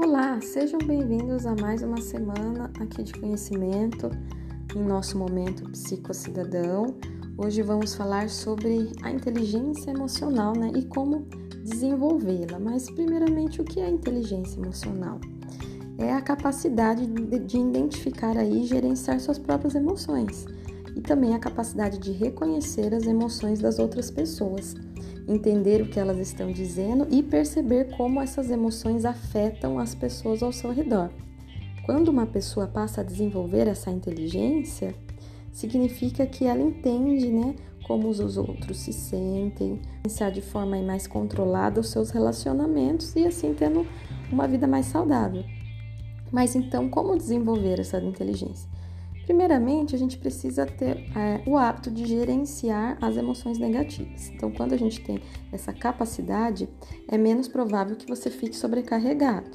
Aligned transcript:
Olá, 0.00 0.40
sejam 0.40 0.78
bem-vindos 0.78 1.44
a 1.44 1.56
mais 1.56 1.82
uma 1.82 2.00
semana 2.00 2.70
aqui 2.78 3.02
de 3.02 3.12
conhecimento 3.14 4.08
em 4.76 4.80
nosso 4.80 5.18
momento 5.18 5.68
psicocidadão. 5.70 6.94
Hoje 7.36 7.62
vamos 7.62 7.96
falar 7.96 8.28
sobre 8.28 8.92
a 9.02 9.10
inteligência 9.10 9.90
emocional 9.90 10.56
né, 10.56 10.70
e 10.76 10.84
como 10.84 11.26
desenvolvê-la. 11.64 12.60
Mas, 12.60 12.88
primeiramente, 12.88 13.60
o 13.60 13.64
que 13.64 13.80
é 13.80 13.90
inteligência 13.90 14.60
emocional? 14.60 15.20
É 15.98 16.12
a 16.12 16.22
capacidade 16.22 17.04
de, 17.04 17.38
de 17.40 17.58
identificar 17.58 18.38
aí 18.38 18.62
e 18.62 18.66
gerenciar 18.66 19.18
suas 19.18 19.36
próprias 19.36 19.74
emoções 19.74 20.46
e 20.98 21.00
também 21.00 21.34
a 21.34 21.38
capacidade 21.38 21.98
de 21.98 22.12
reconhecer 22.12 22.92
as 22.92 23.04
emoções 23.04 23.60
das 23.60 23.78
outras 23.78 24.10
pessoas 24.10 24.74
entender 25.28 25.82
o 25.82 25.88
que 25.88 26.00
elas 26.00 26.18
estão 26.18 26.50
dizendo 26.50 27.06
e 27.10 27.22
perceber 27.22 27.94
como 27.96 28.20
essas 28.20 28.50
emoções 28.50 29.04
afetam 29.04 29.78
as 29.78 29.94
pessoas 29.94 30.42
ao 30.42 30.50
seu 30.50 30.72
redor. 30.72 31.10
Quando 31.84 32.08
uma 32.08 32.26
pessoa 32.26 32.66
passa 32.66 33.02
a 33.02 33.04
desenvolver 33.04 33.68
essa 33.68 33.90
inteligência, 33.90 34.94
significa 35.52 36.26
que 36.26 36.44
ela 36.44 36.62
entende, 36.62 37.28
né, 37.28 37.54
como 37.86 38.08
os 38.08 38.36
outros 38.36 38.78
se 38.78 38.92
sentem, 38.92 39.80
pensar 40.02 40.30
de 40.30 40.40
forma 40.40 40.80
mais 40.82 41.06
controlada 41.06 41.80
os 41.80 41.90
seus 41.90 42.10
relacionamentos 42.10 43.14
e 43.14 43.26
assim 43.26 43.54
tendo 43.54 43.86
uma 44.30 44.48
vida 44.48 44.66
mais 44.66 44.86
saudável. 44.86 45.44
Mas 46.30 46.54
então, 46.54 46.88
como 46.88 47.16
desenvolver 47.16 47.80
essa 47.80 47.98
inteligência? 47.98 48.68
Primeiramente, 49.28 49.94
a 49.94 49.98
gente 49.98 50.16
precisa 50.16 50.64
ter 50.64 51.04
é, 51.14 51.42
o 51.46 51.54
hábito 51.54 51.90
de 51.90 52.06
gerenciar 52.06 52.96
as 52.98 53.14
emoções 53.14 53.58
negativas. 53.58 54.30
Então, 54.30 54.50
quando 54.50 54.72
a 54.72 54.76
gente 54.78 55.02
tem 55.02 55.20
essa 55.52 55.70
capacidade, 55.70 56.66
é 57.06 57.18
menos 57.18 57.46
provável 57.46 57.94
que 57.94 58.06
você 58.08 58.30
fique 58.30 58.56
sobrecarregado. 58.56 59.50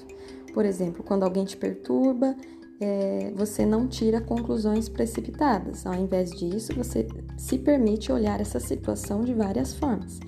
Por 0.53 0.63
exemplo, 0.63 1.03
quando 1.03 1.23
alguém 1.23 1.43
te 1.43 1.57
perturba, 1.57 2.35
é, 2.79 3.33
você 3.35 3.65
não 3.65 3.87
tira 3.87 4.21
conclusões 4.21 4.87
precipitadas. 4.87 5.87
Ao 5.87 5.95
invés 5.95 6.29
disso, 6.29 6.71
você 6.75 7.07
se 7.35 7.57
permite 7.57 8.11
olhar 8.11 8.39
essa 8.39 8.59
situação 8.59 9.21
de 9.21 9.33
várias 9.33 9.73
formas. 9.73 10.19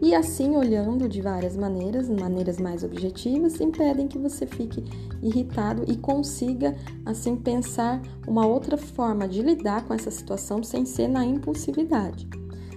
E 0.00 0.14
assim, 0.14 0.56
olhando 0.56 1.08
de 1.08 1.20
várias 1.20 1.56
maneiras, 1.56 2.08
maneiras 2.08 2.58
mais 2.58 2.84
objetivas, 2.84 3.60
impedem 3.60 4.06
que 4.06 4.18
você 4.18 4.46
fique 4.46 4.84
irritado 5.20 5.84
e 5.88 5.96
consiga, 5.96 6.76
assim, 7.04 7.34
pensar 7.34 8.00
uma 8.26 8.46
outra 8.46 8.76
forma 8.76 9.26
de 9.26 9.42
lidar 9.42 9.84
com 9.84 9.92
essa 9.92 10.10
situação 10.10 10.62
sem 10.62 10.84
ser 10.84 11.08
na 11.08 11.24
impulsividade. 11.24 12.28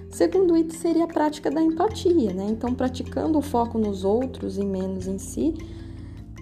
Segundo 0.09 0.57
item 0.57 0.77
seria 0.77 1.03
a 1.05 1.07
prática 1.07 1.51
da 1.51 1.61
empatia, 1.61 2.33
né? 2.33 2.47
Então, 2.49 2.73
praticando 2.73 3.37
o 3.37 3.41
foco 3.41 3.77
nos 3.77 4.03
outros 4.03 4.57
e 4.57 4.65
menos 4.65 5.07
em 5.07 5.19
si, 5.19 5.53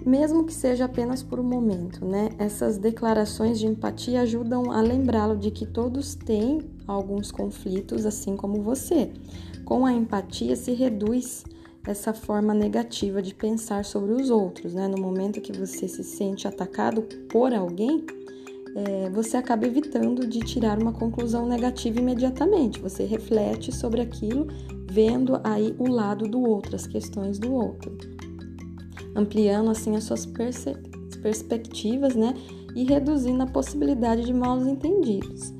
mesmo 0.04 0.44
que 0.44 0.52
seja 0.52 0.86
apenas 0.86 1.22
por 1.22 1.38
um 1.38 1.44
momento, 1.44 2.04
né? 2.04 2.30
Essas 2.38 2.78
declarações 2.78 3.58
de 3.58 3.66
empatia 3.66 4.22
ajudam 4.22 4.72
a 4.72 4.80
lembrá-lo 4.80 5.36
de 5.36 5.50
que 5.50 5.66
todos 5.66 6.14
têm 6.14 6.62
alguns 6.86 7.30
conflitos, 7.30 8.06
assim 8.06 8.34
como 8.34 8.62
você. 8.62 9.12
Com 9.70 9.86
a 9.86 9.92
empatia 9.92 10.56
se 10.56 10.72
reduz 10.72 11.44
essa 11.86 12.12
forma 12.12 12.52
negativa 12.52 13.22
de 13.22 13.32
pensar 13.32 13.84
sobre 13.84 14.14
os 14.14 14.28
outros, 14.28 14.74
né? 14.74 14.88
No 14.88 15.00
momento 15.00 15.40
que 15.40 15.52
você 15.52 15.86
se 15.86 16.02
sente 16.02 16.48
atacado 16.48 17.02
por 17.28 17.54
alguém, 17.54 18.04
é, 18.74 19.08
você 19.10 19.36
acaba 19.36 19.68
evitando 19.68 20.26
de 20.26 20.40
tirar 20.40 20.76
uma 20.76 20.92
conclusão 20.92 21.46
negativa 21.46 22.00
imediatamente. 22.00 22.80
Você 22.80 23.04
reflete 23.04 23.70
sobre 23.70 24.00
aquilo, 24.00 24.48
vendo 24.90 25.40
aí 25.44 25.72
o 25.78 25.86
lado 25.88 26.26
do 26.26 26.40
outro, 26.42 26.74
as 26.74 26.88
questões 26.88 27.38
do 27.38 27.54
outro, 27.54 27.96
ampliando 29.14 29.70
assim 29.70 29.94
as 29.94 30.02
suas 30.02 30.26
perspectivas, 31.22 32.16
né? 32.16 32.34
E 32.74 32.82
reduzindo 32.82 33.44
a 33.44 33.46
possibilidade 33.46 34.24
de 34.24 34.34
mal 34.34 34.60
entendidos. 34.66 35.54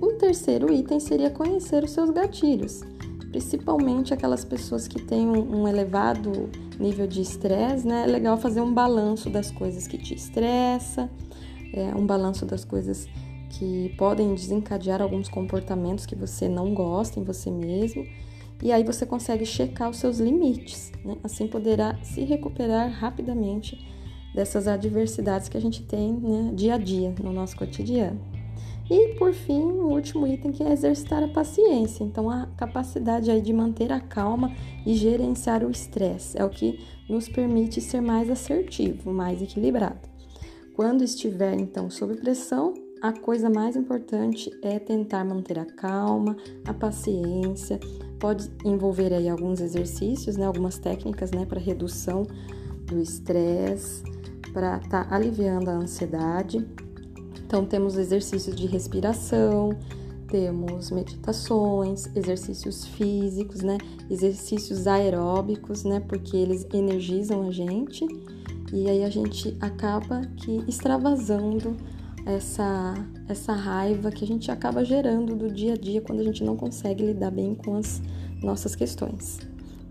Um 0.00 0.16
terceiro 0.16 0.72
item 0.72 0.98
seria 0.98 1.28
conhecer 1.28 1.84
os 1.84 1.90
seus 1.90 2.08
gatilhos 2.08 2.80
principalmente 3.30 4.12
aquelas 4.12 4.44
pessoas 4.44 4.88
que 4.88 5.00
têm 5.00 5.28
um, 5.28 5.66
elevado 5.66 6.50
nível 6.78 7.06
de 7.06 7.20
estresse, 7.20 7.86
né? 7.86 8.04
É 8.04 8.06
legal 8.06 8.36
fazer 8.36 8.60
um 8.60 8.72
balanço 8.72 9.30
das 9.30 9.50
coisas 9.50 9.86
que 9.86 9.96
te 9.96 10.14
estressa, 10.14 11.08
é, 11.72 11.94
um 11.94 12.04
balanço 12.04 12.44
das 12.44 12.64
coisas 12.64 13.08
que 13.50 13.94
podem 13.96 14.34
desencadear 14.34 15.00
alguns 15.00 15.28
comportamentos 15.28 16.06
que 16.06 16.16
você 16.16 16.48
não 16.48 16.74
gosta 16.74 17.20
em 17.20 17.24
você 17.24 17.50
mesmo. 17.50 18.04
E 18.62 18.72
aí 18.72 18.84
você 18.84 19.06
consegue 19.06 19.46
checar 19.46 19.88
os 19.88 19.96
seus 19.96 20.18
limites, 20.18 20.92
né? 21.04 21.16
Assim 21.22 21.46
poderá 21.46 21.98
se 22.02 22.24
recuperar 22.24 22.90
rapidamente 22.90 23.78
dessas 24.34 24.66
adversidades 24.68 25.48
que 25.48 25.56
a 25.56 25.60
gente 25.60 25.82
tem 25.82 26.12
né, 26.12 26.52
dia 26.54 26.74
a 26.74 26.78
dia 26.78 27.14
no 27.22 27.32
nosso 27.32 27.56
cotidiano. 27.56 28.20
E 28.90 29.14
por 29.14 29.32
fim, 29.32 29.62
o 29.62 29.86
último 29.86 30.26
item 30.26 30.50
que 30.50 30.64
é 30.64 30.72
exercitar 30.72 31.22
a 31.22 31.28
paciência. 31.28 32.02
Então, 32.02 32.28
a 32.28 32.46
capacidade 32.56 33.30
aí 33.30 33.40
de 33.40 33.52
manter 33.52 33.92
a 33.92 34.00
calma 34.00 34.52
e 34.84 34.94
gerenciar 34.94 35.64
o 35.64 35.70
estresse 35.70 36.36
é 36.36 36.44
o 36.44 36.50
que 36.50 36.80
nos 37.08 37.28
permite 37.28 37.80
ser 37.80 38.00
mais 38.00 38.28
assertivo, 38.28 39.12
mais 39.12 39.40
equilibrado. 39.40 40.08
Quando 40.74 41.04
estiver 41.04 41.54
então 41.54 41.88
sob 41.88 42.16
pressão, 42.16 42.74
a 43.00 43.12
coisa 43.12 43.48
mais 43.48 43.76
importante 43.76 44.50
é 44.60 44.80
tentar 44.80 45.24
manter 45.24 45.58
a 45.58 45.64
calma, 45.64 46.36
a 46.66 46.74
paciência. 46.74 47.78
Pode 48.18 48.50
envolver 48.64 49.12
aí 49.14 49.28
alguns 49.28 49.60
exercícios, 49.60 50.36
né, 50.36 50.46
algumas 50.46 50.78
técnicas, 50.78 51.30
né, 51.30 51.46
para 51.46 51.60
redução 51.60 52.26
do 52.86 53.00
estresse, 53.00 54.02
para 54.52 54.78
estar 54.78 55.08
tá 55.08 55.14
aliviando 55.14 55.70
a 55.70 55.74
ansiedade 55.74 56.66
então, 57.50 57.64
temos 57.64 57.96
exercícios 57.98 58.54
de 58.54 58.64
respiração, 58.64 59.70
temos 60.28 60.92
meditações, 60.92 62.06
exercícios 62.14 62.86
físicos, 62.86 63.60
né? 63.60 63.76
Exercícios 64.08 64.86
aeróbicos, 64.86 65.82
né? 65.82 65.98
Porque 65.98 66.36
eles 66.36 66.64
energizam 66.72 67.48
a 67.48 67.50
gente 67.50 68.06
e 68.72 68.88
aí 68.88 69.02
a 69.02 69.10
gente 69.10 69.56
acaba 69.60 70.20
que 70.36 70.62
extravasando 70.68 71.76
essa, 72.24 72.94
essa 73.28 73.52
raiva 73.52 74.12
que 74.12 74.22
a 74.22 74.28
gente 74.28 74.48
acaba 74.48 74.84
gerando 74.84 75.34
do 75.34 75.50
dia 75.50 75.72
a 75.72 75.76
dia 75.76 76.00
quando 76.00 76.20
a 76.20 76.24
gente 76.24 76.44
não 76.44 76.56
consegue 76.56 77.04
lidar 77.04 77.32
bem 77.32 77.56
com 77.56 77.74
as 77.74 78.00
nossas 78.40 78.76
questões. 78.76 79.40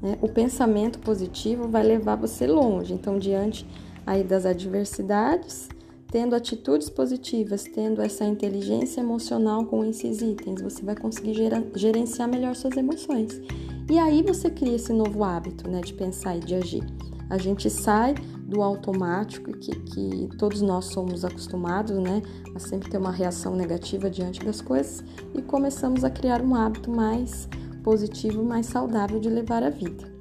Né? 0.01 0.17
O 0.21 0.29
pensamento 0.29 0.97
positivo 0.99 1.67
vai 1.67 1.83
levar 1.83 2.15
você 2.15 2.47
longe. 2.47 2.93
Então, 2.93 3.19
diante 3.19 3.67
aí 4.07 4.23
das 4.23 4.45
adversidades, 4.45 5.67
Tendo 6.11 6.35
atitudes 6.35 6.89
positivas, 6.89 7.65
tendo 7.65 8.01
essa 8.01 8.25
inteligência 8.25 8.99
emocional 8.99 9.65
com 9.65 9.85
esses 9.85 10.21
itens, 10.21 10.59
você 10.59 10.83
vai 10.83 10.95
conseguir 10.95 11.35
gerenciar 11.75 12.27
melhor 12.27 12.55
suas 12.55 12.75
emoções. 12.75 13.39
E 13.87 13.99
aí 13.99 14.23
você 14.23 14.49
cria 14.49 14.75
esse 14.75 14.91
novo 14.91 15.23
hábito, 15.23 15.69
né, 15.69 15.81
de 15.81 15.93
pensar 15.93 16.35
e 16.35 16.39
de 16.39 16.55
agir. 16.55 16.83
A 17.29 17.37
gente 17.37 17.69
sai 17.69 18.15
do 18.43 18.63
automático 18.63 19.51
que, 19.53 19.71
que 19.71 20.29
todos 20.35 20.63
nós 20.63 20.85
somos 20.85 21.23
acostumados, 21.23 21.95
né, 21.97 22.23
a 22.55 22.59
sempre 22.59 22.89
ter 22.89 22.97
uma 22.97 23.11
reação 23.11 23.55
negativa 23.55 24.09
diante 24.09 24.43
das 24.43 24.61
coisas 24.61 25.03
e 25.35 25.43
começamos 25.43 26.03
a 26.03 26.09
criar 26.09 26.41
um 26.41 26.55
hábito 26.55 26.89
mais 26.89 27.47
positivo, 27.83 28.43
mais 28.43 28.65
saudável 28.65 29.19
de 29.19 29.29
levar 29.29 29.61
a 29.61 29.69
vida. 29.69 30.18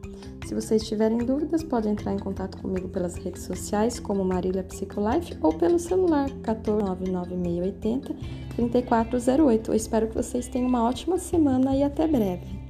Se 0.49 0.55
vocês 0.55 0.89
tiverem 0.89 1.19
dúvidas, 1.19 1.63
podem 1.63 1.93
entrar 1.93 2.15
em 2.15 2.19
contato 2.19 2.57
comigo 2.57 2.89
pelas 2.89 3.17
redes 3.17 3.43
sociais, 3.43 4.01
como 4.01 4.25
Marília 4.25 4.63
Psicolife, 4.63 5.37
ou 5.43 5.53
pelo 5.53 5.79
celular 5.79 6.31
1499680 6.43 8.17
3408. 8.57 9.71
Eu 9.71 9.75
espero 9.75 10.09
que 10.09 10.15
vocês 10.15 10.49
tenham 10.49 10.67
uma 10.67 10.85
ótima 10.85 11.19
semana 11.19 11.77
e 11.77 11.83
até 11.83 12.07
breve. 12.09 12.68